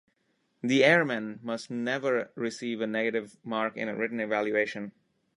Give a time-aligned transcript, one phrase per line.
[0.63, 4.93] The airman must never receive a negative mark in a written evaluation.